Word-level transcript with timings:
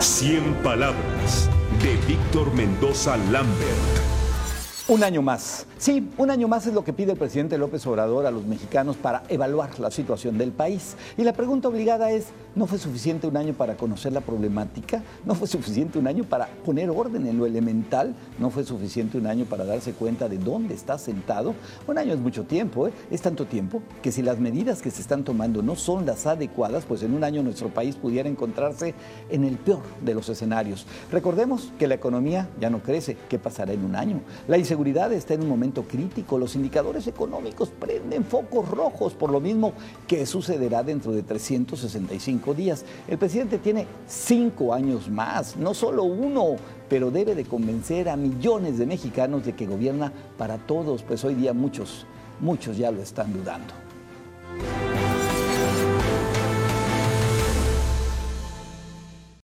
Cien 0.00 0.54
palabras 0.62 1.50
de 1.82 1.96
Víctor 2.06 2.52
Mendoza 2.54 3.16
Lambert. 3.16 4.05
Un 4.88 5.02
año 5.02 5.20
más. 5.20 5.66
Sí, 5.78 6.08
un 6.16 6.30
año 6.30 6.46
más 6.46 6.64
es 6.68 6.72
lo 6.72 6.84
que 6.84 6.92
pide 6.92 7.10
el 7.10 7.18
presidente 7.18 7.58
López 7.58 7.84
Obrador 7.88 8.24
a 8.24 8.30
los 8.30 8.46
mexicanos 8.46 8.94
para 8.96 9.24
evaluar 9.28 9.80
la 9.80 9.90
situación 9.90 10.38
del 10.38 10.52
país. 10.52 10.94
Y 11.16 11.24
la 11.24 11.32
pregunta 11.32 11.66
obligada 11.66 12.12
es, 12.12 12.28
¿no 12.54 12.68
fue 12.68 12.78
suficiente 12.78 13.26
un 13.26 13.36
año 13.36 13.52
para 13.52 13.76
conocer 13.76 14.12
la 14.12 14.20
problemática? 14.20 15.02
¿No 15.24 15.34
fue 15.34 15.48
suficiente 15.48 15.98
un 15.98 16.06
año 16.06 16.22
para 16.22 16.46
poner 16.64 16.88
orden 16.88 17.26
en 17.26 17.36
lo 17.36 17.46
elemental? 17.46 18.14
¿No 18.38 18.48
fue 18.48 18.62
suficiente 18.62 19.18
un 19.18 19.26
año 19.26 19.44
para 19.44 19.64
darse 19.64 19.92
cuenta 19.92 20.28
de 20.28 20.38
dónde 20.38 20.74
está 20.74 20.98
sentado? 20.98 21.56
Un 21.88 21.98
año 21.98 22.14
es 22.14 22.20
mucho 22.20 22.44
tiempo, 22.44 22.86
¿eh? 22.86 22.92
Es 23.10 23.22
tanto 23.22 23.44
tiempo 23.44 23.82
que 24.02 24.12
si 24.12 24.22
las 24.22 24.38
medidas 24.38 24.82
que 24.82 24.92
se 24.92 25.02
están 25.02 25.24
tomando 25.24 25.62
no 25.62 25.74
son 25.74 26.06
las 26.06 26.26
adecuadas, 26.26 26.84
pues 26.84 27.02
en 27.02 27.12
un 27.12 27.24
año 27.24 27.42
nuestro 27.42 27.70
país 27.70 27.96
pudiera 27.96 28.28
encontrarse 28.28 28.94
en 29.30 29.42
el 29.42 29.56
peor 29.56 29.82
de 30.00 30.14
los 30.14 30.28
escenarios. 30.28 30.86
Recordemos 31.10 31.72
que 31.76 31.88
la 31.88 31.96
economía 31.96 32.48
ya 32.60 32.70
no 32.70 32.78
crece. 32.84 33.16
¿Qué 33.28 33.40
pasará 33.40 33.72
en 33.72 33.84
un 33.84 33.96
año? 33.96 34.20
La 34.46 34.56
seguridad 34.76 35.10
está 35.14 35.32
en 35.32 35.40
un 35.40 35.48
momento 35.48 35.84
crítico. 35.84 36.36
Los 36.36 36.54
indicadores 36.54 37.06
económicos 37.06 37.70
prenden 37.70 38.26
focos 38.26 38.68
rojos 38.68 39.14
por 39.14 39.30
lo 39.30 39.40
mismo 39.40 39.72
que 40.06 40.26
sucederá 40.26 40.82
dentro 40.82 41.12
de 41.12 41.22
365 41.22 42.52
días. 42.52 42.84
El 43.08 43.16
presidente 43.16 43.56
tiene 43.56 43.86
cinco 44.06 44.74
años 44.74 45.08
más, 45.08 45.56
no 45.56 45.72
solo 45.72 46.04
uno, 46.04 46.56
pero 46.90 47.10
debe 47.10 47.34
de 47.34 47.46
convencer 47.46 48.10
a 48.10 48.16
millones 48.16 48.76
de 48.76 48.84
mexicanos 48.84 49.46
de 49.46 49.54
que 49.54 49.66
gobierna 49.66 50.12
para 50.36 50.58
todos, 50.58 51.02
pues 51.02 51.24
hoy 51.24 51.36
día 51.36 51.54
muchos, 51.54 52.04
muchos 52.38 52.76
ya 52.76 52.90
lo 52.90 53.00
están 53.00 53.32
dudando. 53.32 53.72